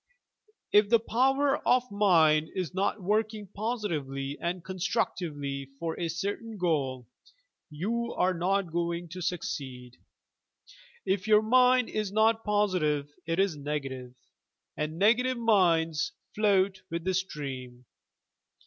[0.71, 7.07] If the power of mind is not working positively and constructively for a certain goal,
[7.69, 9.97] you are not going to succeed.
[11.05, 14.15] If your mind is not positive it is negative,
[14.75, 17.85] and negative minds float with the stream.